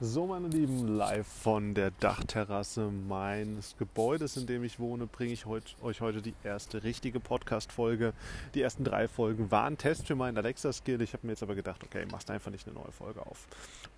So, 0.00 0.26
meine 0.26 0.48
Lieben, 0.48 0.88
live 0.88 1.24
von 1.24 1.72
der 1.72 1.92
Dachterrasse 1.92 2.90
meines 2.90 3.76
Gebäudes, 3.76 4.36
in 4.36 4.44
dem 4.44 4.64
ich 4.64 4.80
wohne, 4.80 5.06
bringe 5.06 5.32
ich 5.32 5.46
heut, 5.46 5.76
euch 5.82 6.00
heute 6.00 6.20
die 6.20 6.34
erste 6.42 6.82
richtige 6.82 7.20
Podcast-Folge. 7.20 8.12
Die 8.54 8.60
ersten 8.60 8.82
drei 8.82 9.06
Folgen 9.06 9.52
waren 9.52 9.78
Test 9.78 10.08
für 10.08 10.16
meinen 10.16 10.36
Alexa-Skill. 10.36 11.00
Ich 11.00 11.12
habe 11.12 11.24
mir 11.28 11.34
jetzt 11.34 11.44
aber 11.44 11.54
gedacht, 11.54 11.84
okay, 11.84 12.06
machst 12.10 12.28
einfach 12.28 12.50
nicht 12.50 12.66
eine 12.66 12.74
neue 12.74 12.90
Folge 12.90 13.24
auf. 13.24 13.46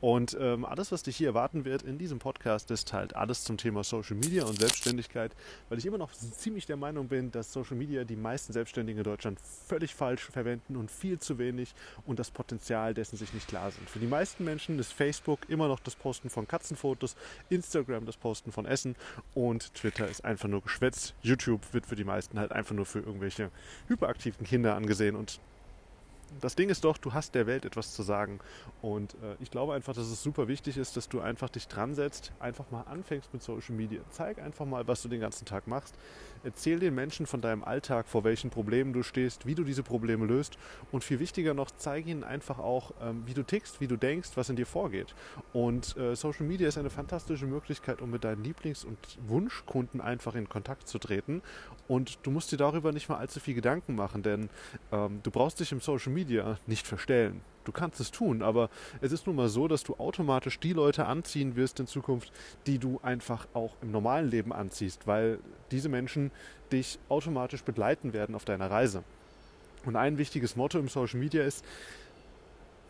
Und 0.03 0.37
ähm, 0.39 0.67
alles, 0.67 0.93
was 0.93 1.03
dich 1.03 1.17
hier 1.17 1.29
erwarten 1.29 1.65
wird 1.65 1.81
in 1.81 1.97
diesem 1.97 2.19
Podcast, 2.19 2.71
ist 2.71 2.93
halt 2.93 3.17
alles 3.17 3.45
zum 3.45 3.57
Thema 3.57 3.83
Social 3.83 4.17
Media 4.17 4.45
und 4.45 4.59
Selbstständigkeit, 4.61 5.35
weil 5.71 5.79
ich 5.79 5.87
immer 5.87 5.99
noch 5.99 6.13
ziemlich 6.13 6.67
der 6.67 6.77
Meinung 6.77 7.09
bin, 7.09 7.31
dass 7.31 7.55
Social 7.55 7.77
Media 7.77 8.05
die 8.05 8.17
meisten 8.17 8.53
Selbstständigen 8.53 8.99
in 8.99 9.05
Deutschland 9.05 9.41
völlig 9.41 9.95
falsch 9.95 10.25
verwenden 10.25 10.77
und 10.77 10.91
viel 10.91 11.19
zu 11.21 11.39
wenig 11.39 11.75
und 12.05 12.19
das 12.19 12.31
Potenzial 12.31 12.93
dessen 12.93 13.17
sich 13.17 13.33
nicht 13.33 13.49
klar 13.49 13.71
sind. 13.71 13.89
Für 13.89 13.99
die 13.99 14.07
meisten 14.07 14.45
Menschen 14.45 14.79
ist 14.79 14.93
Facebook 14.93 15.49
immer 15.49 15.69
noch 15.69 15.86
das 15.87 15.97
Posten 15.97 16.31
von 16.31 16.47
Katzenfotos, 16.49 17.17
Instagram 17.49 18.07
das 18.07 18.17
Posten 18.17 18.53
von 18.53 18.67
Essen 18.67 18.97
und 19.35 19.75
Twitter 19.75 20.09
ist 20.09 20.25
einfach 20.25 20.49
nur 20.49 20.63
Geschwätz. 20.63 21.15
YouTube 21.23 21.73
wird 21.73 21.87
für 21.87 21.97
die 21.97 22.05
meisten 22.05 22.39
halt 22.39 22.53
einfach 22.53 22.75
nur 22.75 22.87
für 22.87 23.01
irgendwelche 23.01 23.51
hyperaktiven 23.89 24.47
Kinder 24.47 24.75
angesehen 24.75 25.17
und 25.17 25.41
das 26.41 26.55
Ding 26.57 26.69
ist 26.69 26.85
doch, 26.85 26.99
du 26.99 27.13
hast 27.13 27.35
der 27.35 27.47
Welt 27.47 27.65
etwas 27.65 27.93
zu 27.93 28.03
sagen. 28.03 28.41
Und 28.83 29.15
äh, 29.15 29.37
ich 29.41 29.51
glaube 29.51 29.75
einfach, 29.75 29.95
dass 29.95 30.07
es 30.07 30.23
super 30.23 30.49
wichtig 30.49 30.77
ist, 30.77 30.97
dass 30.97 31.09
du 31.09 31.21
einfach 31.21 31.49
dich 31.49 31.69
dran 31.69 31.95
setzt, 31.95 32.33
einfach 32.41 32.71
mal 32.71 32.83
anfängst 32.83 33.33
mit 33.33 33.43
Social 33.43 33.75
Media. 33.75 34.01
Zeig 34.11 34.39
einfach 34.39 34.67
mal, 34.67 34.87
was 34.87 35.03
du 35.03 35.09
den 35.09 35.21
ganzen 35.21 35.45
Tag 35.45 35.67
machst. 35.67 35.95
Erzähl 36.45 36.79
den 36.79 36.95
Menschen 36.95 37.27
von 37.27 37.41
deinem 37.41 37.65
Alltag, 37.65 38.07
vor 38.09 38.25
welchen 38.25 38.51
Problemen 38.51 38.93
du 38.93 39.03
stehst, 39.03 39.47
wie 39.47 39.55
du 39.55 39.65
diese 39.65 39.83
Probleme 39.83 40.27
löst. 40.27 40.59
Und 40.93 41.03
viel 41.03 41.19
wichtiger 41.21 41.55
noch, 41.55 41.71
zeige 41.71 42.11
ihnen 42.11 42.25
einfach 42.25 42.59
auch, 42.59 42.93
ähm, 43.01 43.23
wie 43.27 43.35
du 43.35 43.43
tickst, 43.43 43.81
wie 43.81 43.89
du 43.89 43.97
denkst, 43.97 44.31
was 44.35 44.49
in 44.49 44.57
dir 44.57 44.67
vorgeht. 44.67 45.15
Und 45.53 45.97
äh, 45.97 46.15
Social 46.15 46.47
Media 46.47 46.69
ist 46.69 46.79
eine 46.79 46.91
fantastische 46.91 47.47
Möglichkeit, 47.47 48.01
um 48.01 48.11
mit 48.11 48.25
deinen 48.25 48.45
Lieblings- 48.45 48.85
und 48.85 48.99
Wunschkunden 49.27 50.01
einfach 50.01 50.35
in 50.35 50.49
Kontakt 50.49 50.89
zu 50.89 50.99
treten. 50.99 51.43
Und 51.89 52.19
du 52.23 52.31
musst 52.31 52.53
dir 52.53 52.57
darüber 52.57 52.93
nicht 52.93 53.09
mal 53.09 53.17
allzu 53.17 53.41
viel 53.41 53.55
Gedanken 53.55 53.95
machen, 53.95 54.23
denn 54.23 54.49
ähm, 54.93 55.21
du 55.23 55.31
brauchst 55.31 55.61
dich 55.61 55.73
im 55.73 55.81
Social 55.81 56.13
Media 56.13 56.16
nicht 56.67 56.87
verstellen. 56.87 57.41
Du 57.65 57.73
kannst 57.73 57.99
es 57.99 58.13
tun, 58.13 58.43
aber 58.43 58.71
es 59.01 59.11
ist 59.11 59.27
nun 59.27 59.35
mal 59.35 59.49
so, 59.49 59.67
dass 59.67 59.83
du 59.83 59.97
automatisch 59.97 60.61
die 60.61 60.73
Leute 60.73 61.07
anziehen 61.07 61.57
wirst 61.57 61.81
in 61.81 61.89
Zukunft, 61.89 62.33
die 62.67 62.79
du 62.79 63.01
einfach 63.03 63.49
auch 63.55 63.75
im 63.83 63.91
normalen 63.91 64.31
Leben 64.31 64.53
anziehst, 64.53 65.09
weil 65.09 65.41
diese 65.73 65.89
Menschen 65.89 66.31
dich 66.71 67.01
automatisch 67.09 67.65
begleiten 67.65 68.13
werden 68.13 68.37
auf 68.37 68.45
deiner 68.45 68.71
Reise. 68.71 69.03
Und 69.85 69.97
ein 69.97 70.17
wichtiges 70.17 70.55
Motto 70.55 70.79
im 70.79 70.89
Social 70.89 71.19
Media 71.19 71.43
ist, 71.43 71.65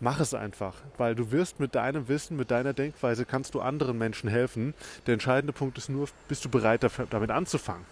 mach 0.00 0.20
es 0.20 0.34
einfach, 0.34 0.75
weil 0.98 1.14
du 1.14 1.30
wirst 1.33 1.61
mit 1.61 1.75
deinem 1.75 2.08
Wissen, 2.08 2.36
mit 2.36 2.50
deiner 2.50 2.72
Denkweise 2.72 3.25
kannst 3.25 3.55
du 3.55 3.61
anderen 3.61 3.98
Menschen 3.98 4.28
helfen. 4.28 4.75
Der 5.06 5.14
entscheidende 5.14 5.53
Punkt 5.53 5.78
ist 5.78 5.88
nur, 5.88 6.08
bist 6.28 6.44
du 6.44 6.48
bereit 6.48 6.86
damit 7.11 7.30
anzufangen? 7.30 7.84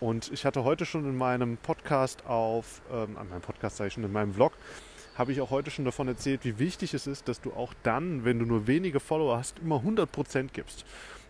Und 0.00 0.32
ich 0.32 0.44
hatte 0.44 0.64
heute 0.64 0.86
schon 0.86 1.04
in 1.04 1.16
meinem 1.16 1.56
Podcast 1.56 2.26
auf, 2.26 2.82
ähm, 2.92 3.16
an 3.16 3.28
meinem 3.28 3.42
Podcast 3.42 3.76
sage 3.76 3.88
ich 3.88 3.94
schon, 3.94 4.04
in 4.04 4.12
meinem 4.12 4.34
Vlog, 4.34 4.52
habe 5.16 5.30
ich 5.30 5.40
auch 5.40 5.50
heute 5.50 5.70
schon 5.70 5.84
davon 5.84 6.08
erzählt, 6.08 6.44
wie 6.44 6.58
wichtig 6.58 6.92
es 6.92 7.06
ist, 7.06 7.28
dass 7.28 7.40
du 7.40 7.52
auch 7.52 7.72
dann, 7.84 8.24
wenn 8.24 8.40
du 8.40 8.46
nur 8.46 8.66
wenige 8.66 8.98
Follower 8.98 9.38
hast, 9.38 9.60
immer 9.60 9.76
100% 9.76 10.48
gibst 10.52 10.84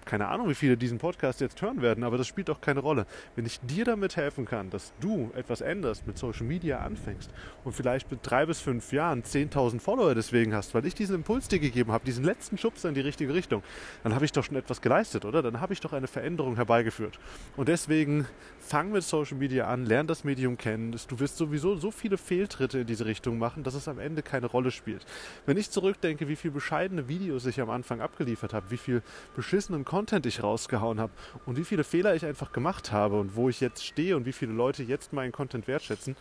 keine 0.05 0.29
Ahnung, 0.29 0.49
wie 0.49 0.55
viele 0.55 0.77
diesen 0.77 0.99
Podcast 0.99 1.41
jetzt 1.41 1.61
hören 1.63 1.83
werden, 1.83 2.05
aber 2.05 2.19
das 2.19 2.27
spielt 2.27 2.51
auch 2.51 2.61
keine 2.61 2.81
Rolle. 2.81 3.07
Wenn 3.37 3.47
ich 3.47 3.61
dir 3.61 3.85
damit 3.85 4.17
helfen 4.17 4.45
kann, 4.45 4.71
dass 4.71 4.93
du 5.01 5.31
etwas 5.35 5.61
änderst, 5.61 6.07
mit 6.07 6.19
Social 6.19 6.47
Media 6.47 6.79
anfängst 6.79 7.31
und 7.65 7.73
vielleicht 7.73 8.11
mit 8.11 8.21
drei 8.23 8.47
bis 8.47 8.61
fünf 8.61 8.93
Jahren 8.93 9.23
10.000 9.23 9.81
Follower 9.81 10.15
deswegen 10.15 10.55
hast, 10.55 10.75
weil 10.75 10.87
ich 10.87 10.95
diesen 10.95 11.15
Impuls 11.15 11.49
dir 11.49 11.59
gegeben 11.59 11.93
habe, 11.93 12.05
diesen 12.05 12.25
letzten 12.25 12.59
Schubs 12.59 12.85
in 12.85 12.95
die 12.95 13.01
richtige 13.01 13.35
Richtung, 13.35 13.63
dann 14.03 14.15
habe 14.15 14.25
ich 14.25 14.33
doch 14.33 14.45
schon 14.45 14.57
etwas 14.57 14.81
geleistet, 14.81 15.25
oder? 15.25 15.43
Dann 15.43 15.61
habe 15.61 15.73
ich 15.73 15.81
doch 15.81 15.93
eine 15.93 16.07
Veränderung 16.07 16.57
herbeigeführt. 16.57 17.19
Und 17.57 17.69
deswegen 17.69 18.27
fang 18.59 18.93
mit 18.93 19.03
Social 19.03 19.37
Media 19.37 19.67
an, 19.67 19.85
lern 19.85 20.07
das 20.07 20.25
Medium 20.25 20.57
kennen. 20.57 20.97
Du 21.09 21.21
wirst 21.21 21.37
sowieso 21.37 21.77
so 21.77 21.91
viele 21.91 22.17
Fehltritte 22.17 22.81
in 22.81 22.87
diese 22.87 23.05
Richtung 23.05 23.39
machen, 23.39 23.63
dass 23.63 23.75
es 23.75 23.89
am 23.89 23.99
Ende 23.99 24.23
keine 24.23 24.47
Rolle 24.47 24.71
spielt. 24.71 25.05
Wenn 25.47 25.57
ich 25.57 25.71
zurückdenke, 25.71 26.29
wie 26.29 26.37
viele 26.37 26.55
bescheidene 26.55 27.09
Videos 27.09 27.47
ich 27.47 27.61
am 27.61 27.71
Anfang 27.71 28.01
abgeliefert 28.01 28.55
habe, 28.55 28.71
wie 28.71 28.77
viel 28.77 29.03
beschissenen 29.37 29.85
Content 29.95 30.27
ich 30.27 30.43
rausgehauen 30.43 30.99
habe 30.99 31.13
und 31.47 31.57
wie 31.57 31.63
viele 31.63 31.85
Fehler 31.85 32.17
ich 32.17 32.27
einfach 32.27 32.51
gemacht 32.51 32.91
habe 32.91 33.21
und 33.21 33.37
wo 33.37 33.49
ich 33.49 33.61
jetzt 33.61 33.87
stehe 33.87 34.17
und 34.17 34.27
wie 34.27 34.33
viele 34.33 34.53
Leute 34.53 34.83
jetzt 34.83 35.13
meinen 35.13 35.31
Content 35.31 35.69
wertschätzen, 35.69 36.17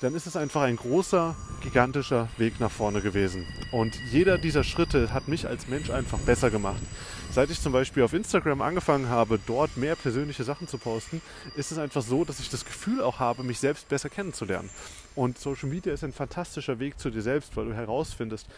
dann 0.00 0.16
ist 0.16 0.26
es 0.26 0.34
einfach 0.34 0.62
ein 0.62 0.74
großer, 0.74 1.36
gigantischer 1.62 2.28
Weg 2.36 2.58
nach 2.58 2.72
vorne 2.72 3.00
gewesen. 3.00 3.46
Und 3.70 3.94
jeder 4.10 4.38
dieser 4.38 4.64
Schritte 4.64 5.14
hat 5.14 5.28
mich 5.28 5.46
als 5.46 5.68
Mensch 5.68 5.90
einfach 5.90 6.18
besser 6.18 6.50
gemacht. 6.50 6.82
Seit 7.30 7.48
ich 7.50 7.60
zum 7.60 7.72
Beispiel 7.72 8.02
auf 8.02 8.12
Instagram 8.12 8.60
angefangen 8.60 9.08
habe, 9.08 9.38
dort 9.46 9.76
mehr 9.76 9.94
persönliche 9.94 10.42
Sachen 10.42 10.66
zu 10.66 10.76
posten, 10.76 11.22
ist 11.54 11.70
es 11.70 11.78
einfach 11.78 12.02
so, 12.02 12.24
dass 12.24 12.40
ich 12.40 12.50
das 12.50 12.64
Gefühl 12.64 13.02
auch 13.02 13.20
habe, 13.20 13.44
mich 13.44 13.60
selbst 13.60 13.88
besser 13.88 14.08
kennenzulernen. 14.08 14.68
Und 15.14 15.38
Social 15.38 15.68
Media 15.68 15.92
ist 15.92 16.02
ein 16.02 16.12
fantastischer 16.12 16.80
Weg 16.80 16.98
zu 16.98 17.10
dir 17.10 17.22
selbst, 17.22 17.56
weil 17.56 17.66
du 17.66 17.72
herausfindest, 17.72 18.48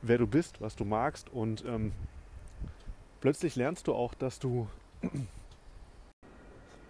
wer 0.00 0.18
du 0.18 0.28
bist, 0.28 0.60
was 0.60 0.76
du 0.76 0.84
magst 0.84 1.28
und 1.28 1.64
ähm, 1.66 1.90
plötzlich 3.22 3.56
lernst 3.56 3.86
du 3.86 3.94
auch, 3.94 4.12
dass 4.14 4.38
du 4.38 4.68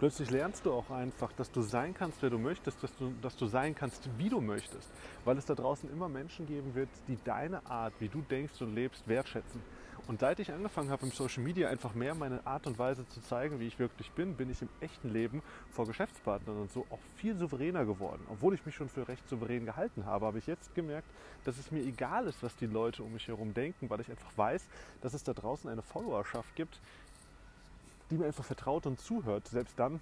plötzlich 0.01 0.31
lernst 0.31 0.67
du 0.67 0.73
auch 0.73 0.91
einfach, 0.91 1.31
dass 1.35 1.53
du 1.53 1.61
sein 1.61 1.95
kannst, 1.95 2.23
wer 2.23 2.31
du 2.31 2.39
möchtest, 2.39 2.83
dass 2.83 2.97
du, 2.97 3.13
dass 3.23 3.37
du 3.37 3.47
sein 3.47 3.75
kannst, 3.75 4.09
wie 4.19 4.31
du 4.31 4.41
möchtest, 4.41 4.91
weil 5.25 5.37
es 5.39 5.45
da 5.45 5.55
draußen 5.55 5.89
immer 5.93 6.09
Menschen 6.09 6.47
geben 6.47 6.75
wird, 6.75 6.89
die 7.07 7.19
deine 7.23 7.65
Art, 7.67 7.93
wie 8.01 8.09
du 8.09 8.23
denkst 8.23 8.61
und 8.63 8.75
lebst, 8.75 9.07
wertschätzen. 9.07 9.61
Und 10.09 10.19
seit 10.19 10.41
ich 10.41 10.53
angefangen 10.53 10.91
habe, 10.91 11.07
im 11.07 11.13
Social 11.13 11.43
Media 11.43 11.69
einfach 11.69 11.95
mehr 11.95 12.15
meine 12.15 12.45
Art 12.45 12.67
und 12.67 12.79
Weise 12.79 13.09
zu 13.09 13.23
zeigen, 13.23 13.61
wie 13.61 13.69
ich 13.69 13.79
wirklich 13.79 14.11
bin, 14.11 14.35
bin 14.35 14.51
ich 14.51 14.61
im 14.61 14.69
echten 14.81 15.13
Leben 15.13 15.43
vor 15.71 15.87
Geschäftspartnern 15.87 16.61
und 16.61 16.73
so 16.73 16.85
auch 16.91 16.99
viel 17.17 17.37
souveräner 17.37 17.85
geworden. 17.85 18.23
Obwohl 18.29 18.55
ich 18.55 18.67
mich 18.67 18.75
schon 18.75 18.89
für 18.89 19.07
recht 19.07 19.27
souverän 19.29 19.65
gehalten 19.65 20.05
habe, 20.05 20.27
habe 20.27 20.39
ich 20.39 20.47
jetzt 20.47 20.75
gemerkt, 20.75 21.09
dass 21.45 21.57
es 21.57 21.71
mir 21.71 21.83
egal 21.83 22.27
ist, 22.27 22.43
was 22.43 22.57
die 22.57 22.67
Leute 22.67 23.05
um 23.05 23.13
mich 23.13 23.29
herum 23.29 23.55
denken, 23.55 23.89
weil 23.91 24.01
ich 24.01 24.11
einfach 24.11 24.37
weiß, 24.37 24.65
dass 25.03 25.15
es 25.15 25.23
da 25.23 25.33
draußen 25.33 25.71
eine 25.71 25.83
Followerschaft 25.83 26.55
gibt, 26.57 26.81
die 28.11 28.17
mir 28.17 28.27
einfach 28.27 28.45
vertraut 28.45 28.87
und 28.87 29.01
zuhört. 29.01 29.47
Selbst 29.47 29.79
dann, 29.79 30.01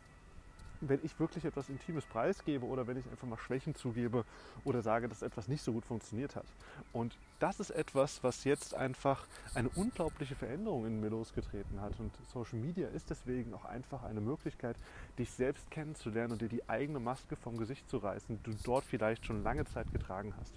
wenn 0.81 1.01
ich 1.03 1.19
wirklich 1.19 1.45
etwas 1.45 1.69
Intimes 1.69 2.05
preisgebe 2.07 2.65
oder 2.65 2.87
wenn 2.87 2.97
ich 2.97 3.07
einfach 3.11 3.29
mal 3.29 3.39
Schwächen 3.39 3.75
zugebe 3.75 4.25
oder 4.65 4.83
sage, 4.83 5.09
dass 5.09 5.23
etwas 5.23 5.49
nicht 5.49 5.63
so 5.63 5.73
gut 5.73 5.85
funktioniert 5.85 6.37
hat. 6.37 6.47
Und 6.93 7.17
das 7.39 7.61
ist 7.61 7.71
etwas, 7.71 8.23
was 8.23 8.45
jetzt 8.45 8.75
einfach 8.75 9.27
eine 9.55 9.69
unglaubliche 9.71 10.35
Veränderung 10.35 10.87
in 10.87 11.01
mir 11.01 11.09
losgetreten 11.09 11.81
hat. 11.81 11.99
Und 11.99 12.13
Social 12.33 12.59
Media 12.59 12.89
ist 12.89 13.11
deswegen 13.11 13.55
auch 13.55 13.65
einfach 13.65 14.03
eine 14.03 14.21
Möglichkeit, 14.21 14.77
dich 15.19 15.31
selbst 15.31 15.71
kennenzulernen 15.71 16.33
und 16.33 16.43
dir 16.43 16.49
die 16.49 16.69
eigene 16.69 17.01
Maske 17.01 17.37
vom 17.37 17.57
Gesicht 17.57 17.89
zu 17.89 17.99
reißen, 17.99 18.39
die 18.39 18.51
du 18.51 18.57
dort 18.63 18.85
vielleicht 18.85 19.27
schon 19.27 19.43
lange 19.43 19.65
Zeit 19.65 19.91
getragen 19.93 20.35
hast. 20.39 20.55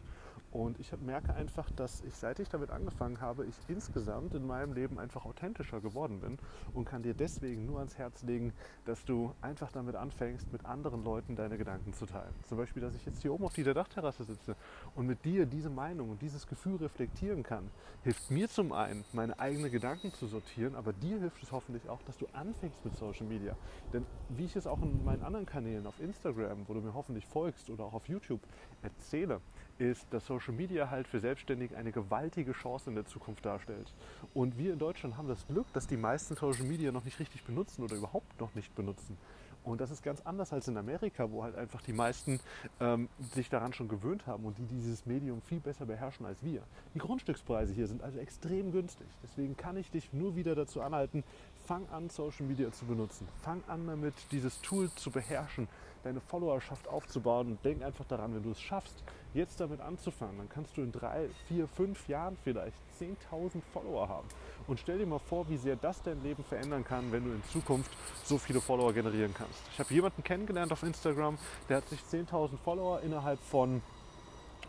Und 0.53 0.79
ich 0.79 0.91
merke 1.01 1.33
einfach, 1.33 1.71
dass 1.71 2.01
ich, 2.01 2.13
seit 2.15 2.39
ich 2.39 2.47
damit 2.47 2.69
angefangen 2.69 3.19
habe, 3.19 3.43
ich 3.47 3.55
insgesamt 3.67 4.35
in 4.35 4.45
meinem 4.45 4.73
Leben 4.73 4.99
einfach 4.99 5.25
authentischer 5.25 5.81
geworden 5.81 6.19
bin 6.19 6.37
und 6.75 6.85
kann 6.85 7.01
dir 7.01 7.15
deswegen 7.15 7.65
nur 7.65 7.79
ans 7.79 7.97
Herz 7.97 8.21
legen, 8.21 8.53
dass 8.85 9.03
du 9.03 9.33
einfach 9.41 9.71
damit 9.71 9.95
anfängst, 9.95 10.51
mit 10.53 10.63
anderen 10.63 11.03
Leuten 11.03 11.35
deine 11.35 11.57
Gedanken 11.57 11.93
zu 11.93 12.05
teilen. 12.05 12.35
Zum 12.47 12.59
Beispiel, 12.59 12.83
dass 12.83 12.93
ich 12.93 13.03
jetzt 13.03 13.23
hier 13.23 13.33
oben 13.33 13.45
auf 13.45 13.53
dieser 13.53 13.73
Dachterrasse 13.73 14.25
sitze 14.25 14.55
und 14.93 15.07
mit 15.07 15.25
dir 15.25 15.47
diese 15.47 15.71
Meinung 15.71 16.11
und 16.11 16.21
dieses 16.21 16.45
Gefühl 16.45 16.75
reflektieren 16.75 17.41
kann, 17.41 17.71
hilft 18.03 18.29
mir 18.29 18.47
zum 18.47 18.73
einen, 18.73 19.03
meine 19.11 19.39
eigenen 19.39 19.71
Gedanken 19.71 20.13
zu 20.13 20.27
sortieren, 20.27 20.75
aber 20.75 20.93
dir 20.93 21.19
hilft 21.19 21.41
es 21.41 21.51
hoffentlich 21.51 21.89
auch, 21.89 22.03
dass 22.03 22.19
du 22.19 22.27
anfängst 22.31 22.85
mit 22.85 22.95
Social 22.95 23.25
Media. 23.25 23.57
Denn 23.91 24.05
wie 24.29 24.45
ich 24.45 24.55
es 24.55 24.67
auch 24.67 24.83
in 24.83 25.03
meinen 25.03 25.23
anderen 25.23 25.47
Kanälen 25.47 25.87
auf 25.87 25.99
Instagram, 25.99 26.67
wo 26.67 26.75
du 26.75 26.81
mir 26.81 26.93
hoffentlich 26.93 27.25
folgst 27.25 27.71
oder 27.71 27.85
auch 27.85 27.93
auf 27.93 28.07
YouTube 28.07 28.41
erzähle, 28.83 29.41
ist, 29.77 30.05
dass 30.11 30.25
Social 30.25 30.53
Media 30.53 30.89
halt 30.89 31.07
für 31.07 31.19
Selbstständige 31.19 31.77
eine 31.77 31.91
gewaltige 31.91 32.51
Chance 32.53 32.89
in 32.89 32.95
der 32.95 33.05
Zukunft 33.05 33.45
darstellt. 33.45 33.93
Und 34.33 34.57
wir 34.57 34.73
in 34.73 34.79
Deutschland 34.79 35.17
haben 35.17 35.27
das 35.27 35.45
Glück, 35.47 35.71
dass 35.73 35.87
die 35.87 35.97
meisten 35.97 36.35
Social 36.35 36.65
Media 36.65 36.91
noch 36.91 37.03
nicht 37.03 37.19
richtig 37.19 37.43
benutzen 37.43 37.83
oder 37.83 37.95
überhaupt 37.95 38.39
noch 38.39 38.53
nicht 38.55 38.73
benutzen. 38.75 39.17
Und 39.63 39.79
das 39.79 39.91
ist 39.91 40.03
ganz 40.03 40.21
anders 40.21 40.51
als 40.51 40.67
in 40.67 40.77
Amerika, 40.77 41.31
wo 41.31 41.43
halt 41.43 41.55
einfach 41.55 41.81
die 41.81 41.93
meisten 41.93 42.39
ähm, 42.79 43.07
sich 43.33 43.49
daran 43.49 43.73
schon 43.73 43.87
gewöhnt 43.87 44.27
haben 44.27 44.45
und 44.45 44.57
die 44.57 44.65
dieses 44.65 45.05
Medium 45.05 45.41
viel 45.41 45.59
besser 45.59 45.85
beherrschen 45.85 46.25
als 46.25 46.43
wir. 46.43 46.63
Die 46.93 46.99
Grundstückspreise 46.99 47.73
hier 47.73 47.87
sind 47.87 48.03
also 48.03 48.19
extrem 48.19 48.71
günstig. 48.71 49.07
Deswegen 49.23 49.55
kann 49.55 49.77
ich 49.77 49.89
dich 49.89 50.11
nur 50.11 50.35
wieder 50.35 50.55
dazu 50.55 50.81
anhalten, 50.81 51.23
fang 51.65 51.87
an, 51.89 52.09
Social 52.09 52.45
Media 52.45 52.71
zu 52.71 52.85
benutzen. 52.85 53.27
Fang 53.41 53.63
an 53.67 53.87
damit, 53.87 54.13
dieses 54.31 54.61
Tool 54.61 54.89
zu 54.91 55.11
beherrschen, 55.11 55.67
deine 56.03 56.19
Followerschaft 56.19 56.87
aufzubauen 56.87 57.51
und 57.51 57.65
denk 57.65 57.81
einfach 57.81 58.05
daran, 58.05 58.35
wenn 58.35 58.43
du 58.43 58.51
es 58.51 58.61
schaffst, 58.61 59.03
jetzt 59.33 59.59
damit 59.59 59.79
anzufangen, 59.81 60.37
dann 60.37 60.49
kannst 60.49 60.77
du 60.77 60.81
in 60.81 60.91
drei, 60.91 61.29
vier, 61.47 61.67
fünf 61.67 62.07
Jahren 62.07 62.37
vielleicht 62.43 62.75
10.000 62.99 63.61
Follower 63.71 64.07
haben. 64.07 64.27
Und 64.67 64.79
stell 64.79 64.97
dir 64.97 65.05
mal 65.05 65.19
vor, 65.19 65.49
wie 65.49 65.57
sehr 65.57 65.75
das 65.75 66.01
dein 66.03 66.21
Leben 66.23 66.43
verändern 66.43 66.83
kann, 66.83 67.11
wenn 67.11 67.23
du 67.23 67.31
in 67.31 67.43
Zukunft 67.45 67.91
so 68.23 68.37
viele 68.37 68.61
Follower 68.61 68.93
generieren 68.93 69.33
kannst. 69.33 69.59
Ich 69.71 69.79
habe 69.79 69.93
jemanden 69.93 70.23
kennengelernt 70.23 70.71
auf 70.71 70.83
Instagram, 70.83 71.37
der 71.69 71.77
hat 71.77 71.89
sich 71.89 71.99
10.000 72.01 72.57
Follower 72.57 73.01
innerhalb 73.01 73.39
von 73.39 73.81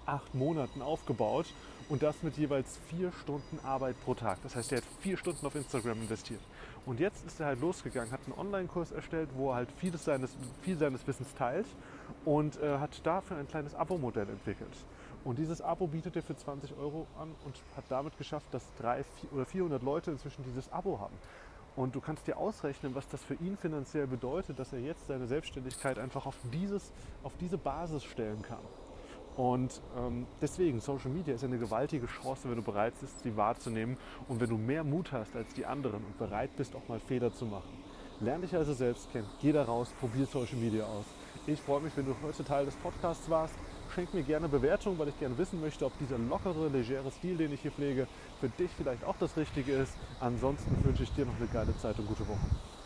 acht 0.07 0.35
Monaten 0.35 0.83
aufgebaut 0.83 1.47
Und 1.91 2.03
das 2.03 2.23
mit 2.23 2.39
jeweils 2.39 2.79
vier 2.89 3.13
Stunden 3.13 3.59
Arbeit 3.63 3.97
pro 4.05 4.15
Tag. 4.15 4.39
Das 4.43 4.57
heißt, 4.57 4.73
er 4.73 4.79
hat 4.79 4.85
vier 5.01 5.19
Stunden 5.19 5.45
auf 5.45 5.55
Instagram 5.55 6.01
investiert. 6.01 6.41
Und 6.87 6.99
jetzt 6.99 7.27
ist 7.27 7.41
er 7.41 7.47
halt 7.47 7.61
losgegangen, 7.61 8.11
hat 8.11 8.21
einen 8.25 8.39
Online-Kurs 8.39 8.93
erstellt, 8.93 9.29
wo 9.37 9.51
er 9.51 9.57
halt 9.57 9.69
vieles 9.77 10.05
seines, 10.05 10.35
viel 10.63 10.79
seines 10.79 11.07
Wissens 11.07 11.35
teilt 11.35 11.67
und 12.25 12.57
äh, 12.63 12.79
hat 12.79 13.05
dafür 13.05 13.37
ein 13.37 13.49
kleines 13.49 13.75
Abo-Modell 13.75 14.29
entwickelt. 14.29 14.73
Und 15.25 15.39
dieses 15.39 15.61
Abo 15.61 15.87
bietet 15.87 16.17
er 16.17 16.23
für 16.23 16.37
20 16.37 16.77
Euro 16.79 17.07
an 17.19 17.35
und 17.45 17.63
hat 17.77 17.85
damit 17.89 18.17
geschafft, 18.19 18.47
dass 18.53 18.63
300 18.81 19.07
oder 19.33 19.47
400 19.47 19.83
Leute 19.83 20.11
inzwischen 20.11 20.45
dieses 20.45 20.71
Abo 20.73 21.01
haben. 21.01 21.17
Und 21.77 21.95
du 21.95 22.01
kannst 22.01 22.27
dir 22.27 22.37
ausrechnen, 22.37 22.95
was 22.95 23.09
das 23.09 23.23
für 23.23 23.35
ihn 23.35 23.57
finanziell 23.57 24.07
bedeutet, 24.07 24.59
dass 24.59 24.73
er 24.73 24.81
jetzt 24.81 25.07
seine 25.07 25.27
Selbstständigkeit 25.27 25.99
einfach 25.99 26.25
auf, 26.25 26.37
dieses, 26.53 26.93
auf 27.23 27.33
diese 27.41 27.59
Basis 27.59 28.05
stellen 28.05 28.43
kann. 28.43 28.61
Und 29.37 29.81
ähm, 29.97 30.27
deswegen, 30.41 30.81
Social 30.81 31.11
Media 31.11 31.35
ist 31.35 31.43
eine 31.43 31.59
gewaltige 31.59 32.07
Chance, 32.07 32.49
wenn 32.49 32.57
du 32.57 32.63
bereit 32.63 32.95
bist, 33.01 33.23
sie 33.23 33.37
wahrzunehmen 33.37 33.97
und 34.29 34.41
wenn 34.41 34.49
du 34.49 34.57
mehr 34.57 34.85
Mut 34.85 35.11
hast 35.11 35.35
als 35.35 35.53
die 35.55 35.67
anderen 35.67 36.05
und 36.05 36.19
bereit 36.19 36.51
bist, 36.57 36.75
auch 36.77 36.89
mal 36.89 37.01
Fehler 37.01 37.33
zu 37.33 37.45
machen. 37.47 37.83
Lern 38.21 38.43
dich 38.43 38.55
also 38.55 38.73
selbst 38.75 39.11
kennen, 39.11 39.27
geh 39.43 39.51
da 39.51 39.65
raus, 39.65 39.93
probier 39.99 40.27
Social 40.27 40.57
Media 40.57 40.85
aus. 40.85 41.05
Ich 41.47 41.61
freue 41.61 41.81
mich, 41.81 41.97
wenn 41.97 42.07
du 42.07 42.15
heute 42.23 42.45
Teil 42.45 42.65
des 42.65 42.77
Podcasts 42.77 43.29
warst. 43.29 43.55
Schenk 43.95 44.15
mir 44.15 44.23
gerne 44.23 44.49
Bewertung, 44.49 44.99
weil 44.99 45.09
ich 45.09 45.19
gerne 45.19 45.37
wissen 45.37 45.61
möchte, 45.61 45.85
ob 45.85 45.99
dieser 45.99 46.17
lockere, 46.17 46.69
legere 46.69 47.11
Stil, 47.11 47.37
den 47.37 47.53
ich 47.53 47.61
hier 47.61 47.73
pflege, 47.73 48.07
für 48.41 48.49
dich 48.49 48.71
vielleicht 48.77 49.05
auch 49.05 49.17
das 49.19 49.37
Richtige 49.37 49.73
ist. 49.73 49.95
Ansonsten 50.21 50.83
wünsche 50.85 51.03
ich 51.03 51.13
dir 51.13 51.27
noch 51.27 51.37
eine 51.37 51.49
geile 51.49 51.77
Zeit 51.79 51.99
und 51.99 52.07
gute 52.07 52.27
Woche. 52.27 52.74